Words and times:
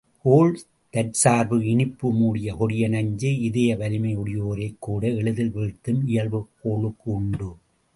கோள் 0.23 0.59
தற்சார்பு 0.89 1.65
இனிப்பு 1.65 2.13
மூடிய 2.13 2.53
கொடிய 2.53 2.89
நஞ்சு, 2.89 3.39
இதய 3.39 3.77
வலிமையுடையோரைக் 3.77 4.79
கூட 4.79 5.07
எளிதில் 5.07 5.55
வீழ்த்தும் 5.55 6.01
இயல்பு 6.05 6.47
கோளுக்கு 6.61 7.11
உண்டு. 7.11 7.55